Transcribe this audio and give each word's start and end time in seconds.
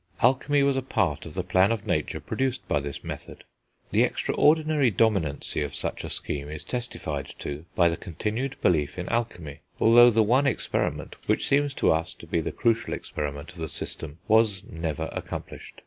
Alchemy 0.23 0.63
was 0.63 0.75
a 0.75 0.81
part 0.81 1.27
of 1.27 1.35
the 1.35 1.43
plan 1.43 1.71
of 1.71 1.85
nature 1.85 2.19
produced 2.19 2.67
by 2.67 2.79
this 2.79 3.03
method. 3.03 3.43
The 3.91 4.01
extraordinary 4.01 4.89
dominancy 4.89 5.61
of 5.63 5.75
such 5.75 6.03
a 6.03 6.09
scheme 6.09 6.49
is 6.49 6.63
testified 6.63 7.35
to 7.37 7.65
by 7.75 7.87
the 7.87 7.97
continued 7.97 8.55
belief 8.63 8.97
in 8.97 9.07
alchemy, 9.09 9.59
although 9.79 10.09
the 10.09 10.23
one 10.23 10.47
experiment, 10.47 11.17
which 11.27 11.47
seems 11.47 11.75
to 11.75 11.91
us 11.91 12.15
to 12.15 12.25
be 12.25 12.41
the 12.41 12.51
crucial 12.51 12.95
experiment 12.95 13.51
of 13.51 13.57
the 13.57 13.67
system, 13.67 14.17
was 14.27 14.63
never 14.67 15.07
accomplished. 15.11 15.75